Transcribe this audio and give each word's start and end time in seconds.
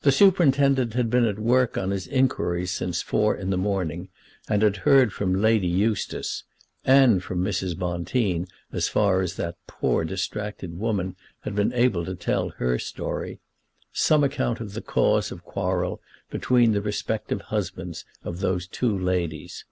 The 0.00 0.10
superintendent 0.10 0.94
had 0.94 1.08
been 1.08 1.24
at 1.24 1.38
work 1.38 1.78
on 1.78 1.90
his 1.92 2.08
inquiries 2.08 2.72
since 2.72 3.00
four 3.00 3.36
in 3.36 3.50
the 3.50 3.56
morning, 3.56 4.08
and 4.48 4.60
had 4.60 4.78
heard 4.78 5.12
from 5.12 5.40
Lady 5.40 5.68
Eustace, 5.68 6.42
and 6.84 7.22
from 7.22 7.44
Mrs. 7.44 7.78
Bonteen, 7.78 8.48
as 8.72 8.88
far 8.88 9.20
as 9.20 9.36
that 9.36 9.54
poor 9.68 10.04
distracted 10.04 10.80
woman 10.80 11.14
had 11.42 11.54
been 11.54 11.72
able 11.74 12.04
to 12.06 12.16
tell 12.16 12.48
her 12.58 12.76
story, 12.80 13.38
some 13.92 14.24
account 14.24 14.58
of 14.58 14.72
the 14.74 14.82
cause 14.82 15.30
of 15.30 15.44
quarrel 15.44 16.00
between 16.28 16.72
the 16.72 16.82
respective 16.82 17.42
husbands 17.42 18.04
of 18.24 18.40
those 18.40 18.66
two 18.66 18.98
ladies. 18.98 19.64